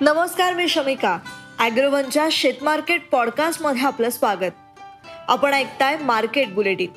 [0.00, 1.18] नमस्कार मी शमिका.
[1.58, 4.80] ॲग्रोवनच्या शेतमार्केट पॉडकास्टमध्ये आपलं स्वागत.
[5.28, 6.90] आपण ऐकताय मार्केट बुलेटिन.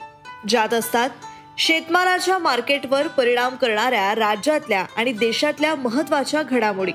[0.47, 1.09] ज्यात असतात
[1.57, 6.91] शेतमालाच्या मार्केटवर परिणाम करणाऱ्या राज्यातल्या आणि देशातल्या महत्त्वाच्या घडामोडी.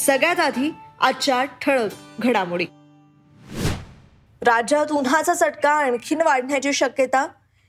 [0.00, 0.70] सगळ्यात आधी
[1.00, 1.90] आजच्या ठळक
[2.20, 2.64] घडामोडी.
[4.42, 7.26] राज्यात उन्हाचा चटका आणखीन वाढण्याची शक्यता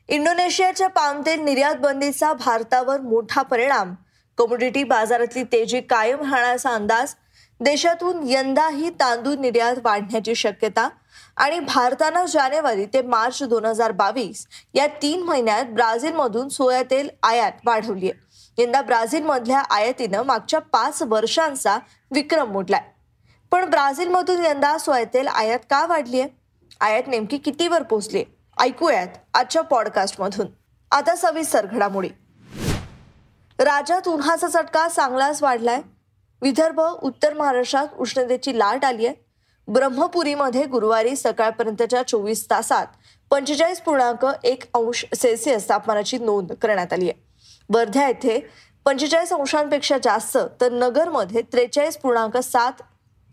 [0.07, 3.93] इंडोनेशियाच्या पामतेल निर्यात बंदीचा भारतावर मोठा परिणाम
[4.37, 7.13] कमोडिटी बाजारातली तेजी कायम राहण्याचा अंदाज
[7.59, 10.89] देशातून यंदाही तांदूळ निर्यात वाढण्याची शक्यता
[11.37, 17.51] आणि भारतानं जानेवारी ते मार्च दोन हजार बावीस या तीन महिन्यात ब्राझीलमधून सोया तेल आयात
[17.65, 21.77] वाढवली आहे यंदा ब्राझीलमधल्या आयातीनं मागच्या पाच वर्षांचा
[22.11, 22.81] विक्रम मोडलाय.
[23.51, 26.29] पण ब्राझीलमधून यंदा सोया तेल आयात का वाढली आहे
[26.81, 28.23] आयात नेमकी कितीवर पोहोचली
[28.59, 30.47] ऐकूयात आजच्या पॉडकास्टमधून.
[30.91, 32.09] आता सविस्तर घडामोडी.
[33.59, 35.81] राज्यात उन्हाचा चटका चांगलाच वाढलाय.
[36.41, 39.15] विदर्भ उत्तर महाराष्ट्रात उष्णतेची लाट आली आहे.
[39.67, 42.87] ब्रह्मपुरीमध्ये गुरुवारी सकाळपर्यंतच्या चोवीस तासात
[43.31, 47.23] पंचेचाळीस पूर्णांक एक अंश सेल्सिअस तापमानाची नोंद करण्यात आली आहे.
[47.69, 48.39] वर्ध्या येथे
[48.85, 52.81] पंचेचाळीस अंशांपेक्षा जास्त तर नगरमध्ये त्रेचाळीस पूर्णांक सात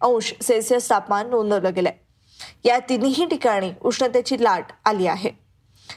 [0.01, 1.93] अंश सेल्सिअस तापमान नोंदवलं गेलंय.
[2.65, 5.42] या तिन्ही ठिकाणी उष्णतेची लाट आली आहे.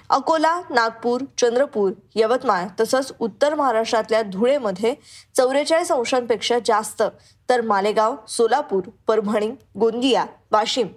[0.09, 4.93] अकोला नागपूर चंद्रपूर यवतमाळ तसंच उत्तर महाराष्ट्रातल्या धुळेमध्ये
[5.35, 7.03] चौवेचाळीस अंशांपेक्षा जास्त
[7.49, 10.87] तर मालेगाव सोलापूर परभणी गोंदिया वाशिम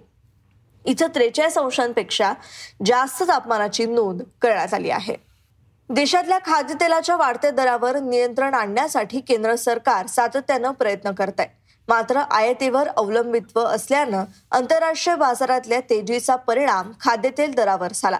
[0.85, 2.33] इथं त्रेचाळीस अंशांपेक्षा
[2.85, 5.15] जास्त तापमानाची नोंद करण्यात आली आहे.
[5.89, 11.57] देशातल्या खाद्यतेलाच्या वाढत्या दरावर नियंत्रण आणण्यासाठी केंद्र सरकार सातत्यानं प्रयत्न करत आहे
[11.87, 18.17] मात्र आयातीवर अवलंबित्व असल्यानं आंतरराष्ट्रीय बाजारातल्या तेजीचा परिणाम खाद्यतेल दरावर झाला.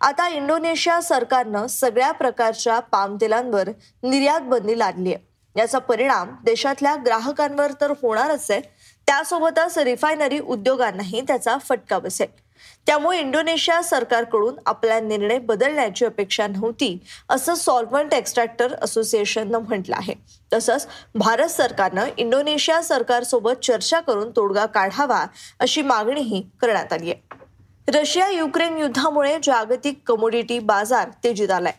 [0.00, 3.68] आता इंडोनेशिया सरकारनं सगळ्या प्रकारच्या पाम तेलांवर
[4.02, 8.60] निर्यात बंदी लादली आहे याचा परिणाम देशातल्या ग्राहकांवर तर होणारच आहे.
[9.06, 12.26] त्यासोबतच रिफायनरी उद्योगांनाही त्याचा फटका बसेल.
[12.86, 20.14] त्यामुळे इंडोनेशिया सरकारकडून आपला निर्णय बदलण्याची अपेक्षा नव्हती असं सॉल्वंट एक्स्ट्रॅक्टर असोसिएशननं म्हटलं आहे.
[20.52, 25.24] तसंच भारत सरकारनं इंडोनेशिया सरकारसोबत चर्चा करून तोडगा काढावा
[25.60, 27.40] अशी मागणीही करण्यात आली आहे.
[27.94, 31.72] रशिया युक्रेन युद्धामुळे जागतिक कमोडिटी बाजार तेजीत आलाय.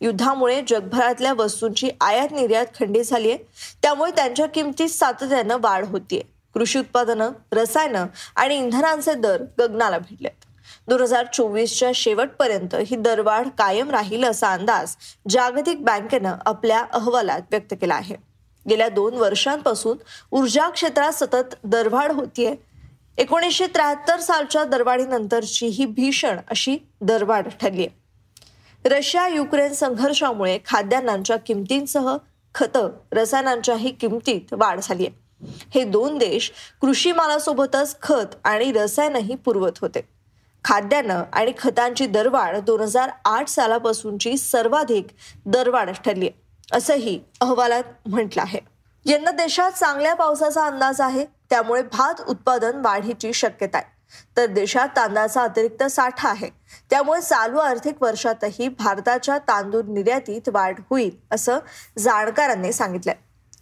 [0.00, 3.38] युद्धामुळे जगभरातल्या वस्तूंची आयात निर्यात खंडित झाली आहे
[3.82, 6.22] त्यामुळे त्यांच्या किमतीत सातत्यानं वाढ होतीये.
[6.54, 10.44] कृषी उत्पादनं रसायनं आणि इंधनांचे दर गगनाला भिडलेत
[10.88, 14.94] दोन हजार चोवीसच्या शेवटपर्यंत ही दरवाढ कायम राहील असा अंदाज
[15.28, 18.16] जागतिक बँकेनं आपल्या अहवालात व्यक्त केला आहे.
[18.68, 19.98] गेल्या दोन वर्षांपासून
[20.30, 22.67] ऊर्जा क्षेत्रात सतत दरवाढ होतीये.
[23.18, 28.88] एकोणीसशे त्र्याहत्तर सालच्या दरवाढीनंतरची ही भीषण अशी दरवाढ ठरली आहे.
[28.88, 32.16] रशिया युक्रेन संघर्षामुळे खाद्यान्नांच्या किमतींसह
[32.54, 35.46] खतं रसायनांच्याही किमतीत वाढ झाली आहे.
[35.74, 40.00] हे दोन देश कृषी मालासोबतच खत आणि रसायनही पुरवत होते.
[40.64, 45.06] खाद्यान्न आणि खतांची दरवाढ दोन हजार आठ सालापासूनची सर्वाधिक
[45.46, 46.30] दरवाढ ठरली
[46.72, 48.77] असंही अहवालात म्हटलं आहे.
[49.08, 53.86] यंदा देशात चांगल्या पावसाचा अंदाज आहे त्यामुळे भात उत्पादन वाढीची शक्यता आहे.
[54.36, 56.48] तर देशात तांदळाचा अतिरिक्त साठा आहे
[56.90, 61.58] त्यामुळे चालू आर्थिक वर्षातही भारताच्या तांदूळ निर्यातीत वाढ होईल असं
[61.98, 63.14] जाणकारांनी सांगितलंय.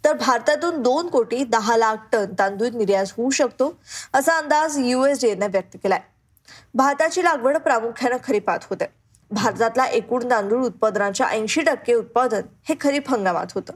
[0.03, 3.73] तर भारतातून दोन कोटी दहा लाख टन तांदूळ निर्यात होऊ शकतो
[4.13, 6.01] असा अंदाज युएसडीएनं व्यक्त केलाय.
[6.73, 8.85] भाताची लागवड प्रामुख्यानं खरीपात होते.
[9.31, 13.73] भारतातला एकूण तांदूळ उत्पादनाच्या ऐंशी टक्के उत्पादन हे खरीप हंगामात होतं.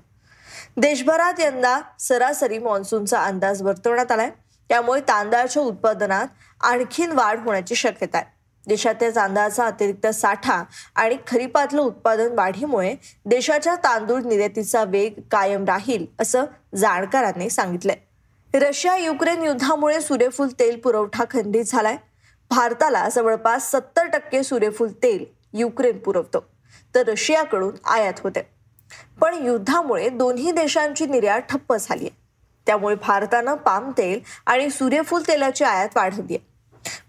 [0.77, 4.29] देशभरात यंदा सरासरी मान्सूनचा अंदाज वर्तवण्यात आलाय.
[4.69, 6.27] त्यामुळे तांदळाच्या उत्पादनात
[6.61, 8.25] आणखीन वाढ होण्याची शक्यता आहे.
[8.67, 10.63] देशातील तांदळाचा अतिरिक्त साठा
[10.95, 12.95] आणि खरीपातलं उत्पादन वाढीमुळे
[13.25, 16.45] देशाच्या तांदूळ निर्यातीचा वेग कायम राहील असं
[16.75, 18.57] जाणकारांनी सांगितलंय.
[18.57, 21.97] रशिया युक्रेन युद्धामुळे सूर्यफूल तेल पुरवठा खंडित झालाय.
[22.49, 26.45] भारताला जवळपास सत्तर टक्के सूर्यफूल तेल युक्रेन पुरवतो.
[26.95, 28.60] तर रशियाकडून आयात होते.
[29.21, 32.21] पण युद्धामुळे दोन्ही देशांची निर्यात ठप्प झाली आहे.
[32.65, 36.51] त्यामुळे भारतानं पाम तेल आणि सूर्यफूल तेलाची आयात वाढवली आहे.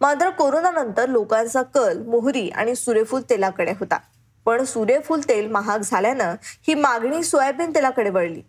[0.00, 3.98] मात्र कोरोनानंतर लोकांचा कल मोहरी आणि सूर्यफूल तेलाकडे होता.
[4.44, 8.42] पण सूर्यफूल तेल महाग झाल्यानं ही मागणी सोयाबीन तेलाकडे वळली.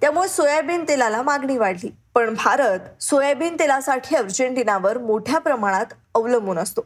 [0.00, 1.90] त्यामुळे सोयाबीन तेलाला मागणी वाढली.
[2.14, 6.80] पण भारत सोयाबीन तेलासाठी अर्जेंटिनावर मोठ्या प्रमाणात अवलंबून असतो.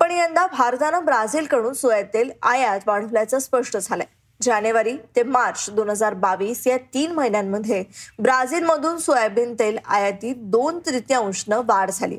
[0.00, 4.06] पण यंदा भारतानं ब्राझीलकडून सोया तेल आयात वाढवल्याचं स्पष्ट झालंय.
[4.40, 7.82] जानेवारी ते मार्च दोन हजार बावीस या तीन महिन्यांमध्ये
[8.18, 12.18] ब्राझीलमधून सोयाबीन तेल आयातीत दोन तृतीयांशनं वाढ झाली.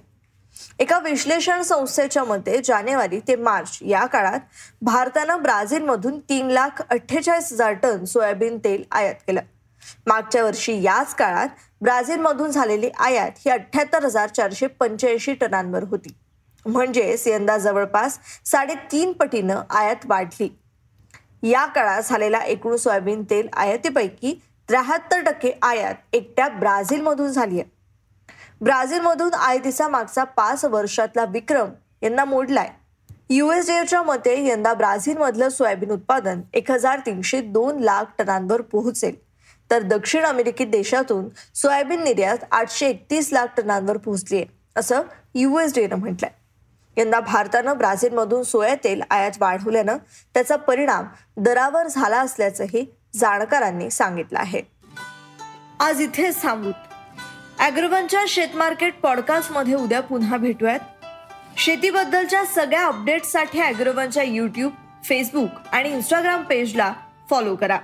[0.80, 4.40] एका विश्लेषण संस्थेच्या मते जानेवारी ते मार्च या काळात
[4.82, 9.42] भारतानं ब्राझीलमधून तीन लाख अठ्ठेचाळीस हजार टन सोयाबीन तेल आयात केलं.
[10.08, 11.48] मागच्या वर्षी याच काळात
[11.82, 16.16] ब्राझीलमधून झालेली आयात ही अठ्ठ्याहत्तर हजार चारशे पंच्याऐंशी टनांवर होती.
[16.66, 20.50] म्हणजेच यंदा जवळपास साडेतीन पटीनं आयात वाढली.
[21.44, 24.40] या काळात झालेला एकूण सोयाबीन तेल आयातीपैकी
[24.70, 27.70] त्र्याहत्तर टक्के आयात एकट्या ब्राझीलमधून झाली आहे.
[28.62, 31.70] ब्राझीलमधून आयातीचा मागचा पाच वर्षातला विक्रम
[32.02, 32.70] यांना मोडलाय.
[33.30, 39.16] युएसडीएच्या मते यंदा ब्राझीलमधलं सोयाबीन उत्पादन एक हजार तीनशे दोन लाख टनांवर पोहोचेल.
[39.72, 44.46] तर दक्षिण अमेरिकी देशातून सोयाबीन निर्यात आठशे एकतीस लाख टनांवर पोहोचली आहे
[44.76, 45.02] असं
[45.36, 46.30] युएसडीएनं म्हटलंय.
[46.98, 49.98] यंदा भारतानं ब्राझीलमधून सोया तेल आयात वाढवल्यानं
[50.34, 51.06] त्याचा परिणाम
[51.38, 54.62] दरावर झाला असल्याचंही जाणकारांनी सांगितलं आहे.
[55.80, 56.72] आज इथेच थांबू
[57.60, 60.80] अॅग्रोवनच्या शेतमार्केट पॉडकास्टमध्ये उद्या पुन्हा भेटूयात.
[61.58, 64.72] शेतीबद्दलच्या सगळ्या अपडेट्ससाठी अॅग्रोवनच्या यूट्यूब
[65.04, 66.94] फेसबुक आणि इंस्टाग्राम पेजला
[67.30, 67.78] फॉलो करा.